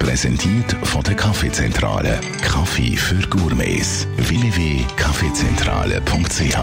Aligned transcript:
Präsentiert 0.00 0.74
von 0.82 1.04
der 1.04 1.14
Kaffeezentrale. 1.14 2.20
Kaffee 2.42 2.96
für 2.96 3.24
Gourmets. 3.28 4.08
www.kaffeezentrale.ch 4.16 6.56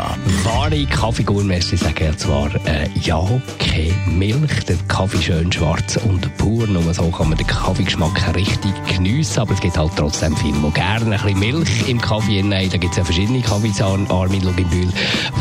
Wahre 0.44 0.86
Kaffeegourmets 0.88 1.70
sagen 1.70 2.18
zwar, 2.18 2.50
äh, 2.66 2.90
ja, 2.96 3.24
keine 3.60 3.94
Milch, 4.08 4.66
der 4.66 4.78
Kaffee 4.88 5.22
schön 5.22 5.52
schwarz 5.52 5.98
und 5.98 6.36
pur, 6.38 6.66
nur 6.68 6.92
so 6.94 7.12
kann 7.12 7.30
man 7.30 7.38
den 7.38 7.46
Kaffeegeschmack 7.46 8.36
richtig 8.36 8.74
geniessen, 8.88 9.40
aber 9.40 9.54
es 9.54 9.62
gibt 9.62 9.78
halt 9.78 9.92
trotzdem 9.96 10.36
viele, 10.36 10.58
die 10.58 10.72
gerne 10.72 11.16
ein 11.16 11.22
bisschen 11.22 11.38
Milch 11.40 11.88
im 11.88 12.02
Kaffee 12.02 12.42
haben. 12.42 12.50
Da 12.50 12.78
gibt 12.78 12.92
es 12.92 12.98
ja 12.98 13.04
verschiedene 13.04 13.42
Kaffees, 13.42 13.80
Armin 13.82 14.42
Luginbühl. 14.42 14.92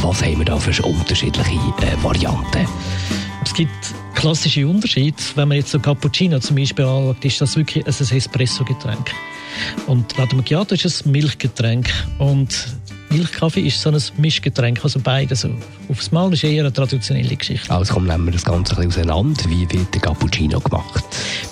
Was 0.03 0.23
haben 0.23 0.37
wir 0.39 0.45
da 0.45 0.59
für 0.59 0.83
unterschiedliche 0.83 1.57
äh, 1.81 2.05
Varianten? 2.05 2.69
Es 3.47 3.55
gibt 3.55 3.95
klassische 4.17 4.67
Unterschiede. 4.67 5.17
Wenn 5.37 5.47
man 5.47 5.59
jetzt 5.59 5.71
so 5.71 5.79
Cappuccino 5.79 6.41
zum 6.41 6.57
Beispiel 6.57 6.85
anschaut, 6.85 7.25
ist 7.25 7.41
das 7.41 7.57
wirklich 7.57 7.87
ein 7.87 7.89
Espresso-Getränk. 7.89 9.13
Und 9.87 10.17
Latte 10.17 10.35
Macchiato 10.35 10.75
ist 10.75 11.07
ein 11.07 11.13
Milchgetränk. 11.13 11.89
Und 12.19 12.77
Milchkaffee 13.11 13.61
ist 13.61 13.81
so 13.81 13.91
ein 13.91 14.03
Mischgetränk, 14.19 14.83
also 14.83 15.01
beides. 15.01 15.47
Aufs 15.89 16.11
Mal 16.13 16.33
ist 16.33 16.45
eher 16.45 16.65
eine 16.65 16.73
traditionelle 16.73 17.37
Geschichte. 17.37 17.71
Also 17.71 17.95
kommen 17.95 18.07
nehmen 18.07 18.27
wir 18.27 18.33
das 18.33 18.45
Ganze 18.45 18.77
ein 18.77 18.89
bisschen 18.89 19.11
auseinander. 19.11 19.45
Wie 19.49 19.71
wird 19.71 19.95
der 19.95 20.01
Cappuccino 20.01 20.61
gemacht? 20.61 21.05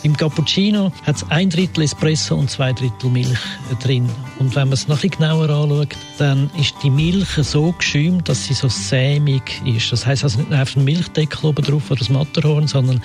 Im 0.02 0.16
Cappuccino 0.16 0.92
hat 1.04 1.16
es 1.16 1.24
ein 1.30 1.50
Drittel 1.50 1.84
Espresso 1.84 2.36
und 2.36 2.50
zwei 2.50 2.72
Drittel 2.72 3.10
Milch 3.10 3.38
drin. 3.82 4.08
Und 4.38 4.54
wenn 4.56 4.68
man 4.68 4.72
es 4.74 4.88
noch 4.88 4.96
ein 4.96 5.08
bisschen 5.08 5.20
genauer 5.20 5.48
anschaut, 5.50 5.96
dann 6.18 6.50
ist 6.58 6.74
die 6.82 6.90
Milch 6.90 7.28
so 7.36 7.72
geschäumt, 7.72 8.28
dass 8.28 8.44
sie 8.44 8.54
so 8.54 8.68
sämig 8.68 9.62
ist. 9.64 9.92
Das 9.92 10.04
heißt 10.04 10.24
also 10.24 10.40
nicht 10.40 10.52
einfach 10.52 10.76
ein 10.76 10.84
Milchdeckel 10.84 11.46
oben 11.46 11.64
drauf 11.64 11.90
oder 11.90 12.00
das 12.00 12.08
Matterhorn, 12.08 12.66
sondern 12.66 13.00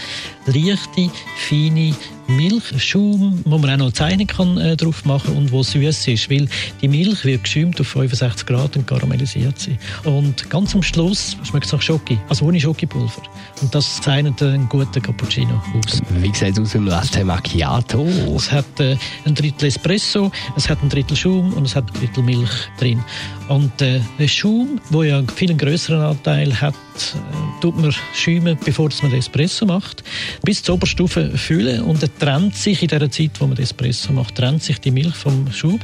leichte, 0.46 1.10
feine 1.38 1.94
Milchschaum, 2.30 3.42
wo 3.46 3.58
man 3.58 3.72
auch 3.72 3.86
noch 3.86 3.92
Zeichnung 3.92 4.28
kann, 4.28 4.58
äh, 4.58 4.78
drauf 4.78 5.06
machen 5.06 5.36
und 5.36 5.52
wo 5.52 5.64
süß 5.64 6.08
ist, 6.08 6.30
weil 6.30 6.48
die 6.82 6.88
Milch 6.88 7.26
wird 7.26 7.44
geschäumt 7.44 7.80
auf 7.82 7.88
65 7.88 8.46
Grad 8.46 8.78
und 8.78 8.88
karamellisiert 8.88 9.60
sie. 9.60 9.78
Und 10.04 10.50
ganz 10.50 10.76
am 10.76 10.84
Schluss 10.84 11.36
schmeckt 11.44 11.66
es 11.66 11.72
nach 11.72 11.82
Schoki, 11.82 12.18
also 12.30 12.46
ohne 12.46 12.60
Schokipulver. 12.60 13.22
Und 13.62 13.74
das 13.74 14.02
zeichnet 14.02 14.42
einen 14.42 14.70
guten 14.70 15.02
Cappuccino 15.02 15.62
aus. 15.78 16.02
Wie 16.22 16.34
sieht 16.34 16.54
es 16.54 16.60
aus 16.60 16.76
im 16.76 16.86
Latte 16.86 17.26
Macchiato? 17.26 18.08
Es 18.36 18.52
hat 18.52 18.80
äh, 18.80 18.96
ein 19.26 19.36
Drittel 19.36 19.68
Espresso, 19.68 20.32
es 20.56 20.70
hat 20.70 20.82
ein 20.84 20.90
Drittel 20.90 21.18
Schaum 21.18 21.54
und 21.54 21.66
es 21.66 21.76
hat 21.76 21.86
ein 21.88 22.00
Drittel 22.00 22.24
Milch 22.24 22.70
drin. 22.80 23.04
Und 23.50 23.82
äh, 23.82 24.00
der 24.20 24.28
Schaum, 24.28 24.80
der 24.94 25.04
ja 25.04 25.18
einen 25.18 25.28
viel 25.28 25.56
größeren 25.56 26.02
Anteil 26.02 26.62
hat, 26.62 26.76
äh, 26.76 27.62
tut 27.62 27.76
man 27.78 27.94
schäumen, 28.14 28.56
bevor 28.64 28.90
man 29.02 29.10
den 29.10 29.20
Espresso 29.20 29.66
macht, 29.66 30.04
bis 30.44 30.62
zur 30.62 30.76
Oberstufe 30.76 31.36
füllen 31.36 31.82
und 31.82 32.04
er 32.04 32.16
trennt 32.20 32.56
sich 32.56 32.84
in 32.84 32.90
der 32.90 33.10
Zeit, 33.10 33.32
wo 33.40 33.48
man 33.48 33.56
den 33.56 33.64
Espresso 33.64 34.14
macht, 34.14 34.36
trennt 34.36 34.62
sich 34.62 34.80
die 34.80 34.92
Milch 34.92 35.16
vom 35.16 35.52
Schaum. 35.52 35.80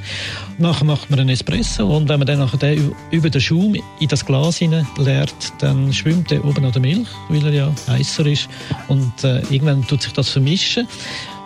Nachher 0.59 0.85
macht 0.85 1.09
man 1.09 1.19
einen 1.19 1.29
Espresso. 1.29 1.87
Und 1.87 2.07
wenn 2.07 2.19
man 2.19 2.27
dann 2.27 2.39
nachher 2.39 2.57
den 2.57 2.91
über 3.09 3.31
den 3.31 3.41
Schaum 3.41 3.73
in 3.73 4.07
das 4.09 4.23
Glas 4.23 4.59
leert, 4.59 5.53
dann 5.59 5.91
schwimmt 5.91 6.31
er 6.31 6.45
oben 6.45 6.65
an 6.65 6.71
der 6.71 6.81
Milch, 6.81 7.07
weil 7.29 7.45
er 7.47 7.53
ja 7.53 7.75
heißer 7.87 8.27
ist. 8.27 8.47
Und 8.87 9.23
äh, 9.23 9.39
irgendwann 9.49 9.85
tut 9.87 10.03
sich 10.03 10.13
das 10.13 10.29
vermischen 10.29 10.87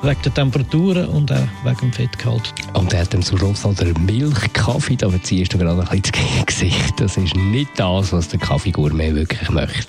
wegen 0.01 0.21
der 0.23 0.33
Temperaturen 0.33 1.09
und 1.09 1.31
auch 1.31 1.47
wegen 1.63 1.79
dem 1.79 1.93
Fettgehalt. 1.93 2.53
Und 2.73 2.93
er 2.93 3.01
hat 3.01 3.11
zum 3.11 3.21
Schluss 3.21 3.63
noch 3.63 3.75
den 3.75 3.93
Milchkaffee, 4.05 4.95
da 4.95 5.09
ziehst 5.21 5.53
du 5.53 5.57
gerade 5.57 5.81
ein 5.81 6.01
bisschen 6.01 6.37
ins 6.37 6.45
Gesicht. 6.45 6.93
Das 6.99 7.17
ist 7.17 7.35
nicht 7.35 7.71
das, 7.77 8.13
was 8.13 8.29
der 8.29 8.39
Kaffeegourmet 8.39 9.15
wirklich 9.15 9.49
möchte. 9.49 9.87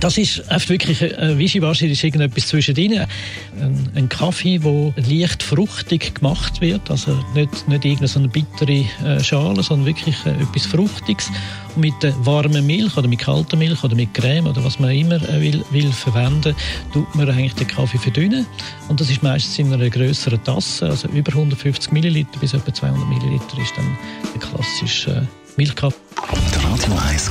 Das 0.00 0.16
ist 0.16 0.42
oft 0.50 0.70
wirklich 0.70 1.02
ein 1.18 1.38
Wischiwaschi, 1.38 1.86
ist 1.86 2.02
irgendetwas 2.02 2.48
zwischendrin. 2.48 3.00
Ein, 3.60 3.90
ein 3.94 4.08
Kaffee, 4.08 4.58
der 4.58 4.94
leicht 4.96 5.42
fruchtig 5.42 6.14
gemacht 6.14 6.62
wird, 6.62 6.90
also 6.90 7.22
nicht, 7.34 7.68
nicht 7.68 7.84
irgendeine 7.84 8.28
bittere 8.28 8.84
äh, 9.04 9.22
Schale, 9.22 9.62
sondern 9.62 9.86
wirklich 9.86 10.16
äh, 10.24 10.30
etwas 10.30 10.64
Fruchtiges. 10.64 11.30
mit 11.76 11.94
der 12.02 12.14
warmen 12.24 12.66
Milch 12.66 12.96
oder 12.96 13.08
mit 13.08 13.20
kalter 13.20 13.56
Milch 13.56 13.84
oder 13.84 13.94
mit 13.94 14.12
Creme 14.14 14.46
oder 14.46 14.64
was 14.64 14.78
man 14.78 14.90
immer 14.90 15.16
äh, 15.16 15.40
will, 15.40 15.62
will 15.70 15.92
verwenden, 15.92 16.54
tut 16.92 17.14
man 17.14 17.28
eigentlich 17.28 17.54
den 17.54 17.68
Kaffee 17.68 17.98
verdünnen. 17.98 18.46
Und 18.88 19.00
das 19.00 19.10
ist 19.10 19.22
meistens 19.22 19.58
in 19.58 19.72
einer 19.72 19.90
größeren 19.90 20.42
Tasse, 20.44 20.86
also 20.86 21.08
über 21.08 21.32
150 21.32 21.92
Milliliter 21.92 22.38
bis 22.40 22.54
etwa 22.54 22.72
200 22.72 23.06
Milliliter 23.06 23.58
ist 23.60 23.76
dann 23.76 23.98
der 24.34 24.40
klassische 24.40 25.28
Milchkaffee. 25.56 25.96
Die 26.54 26.64
Radio 26.64 26.98
1 27.06 27.30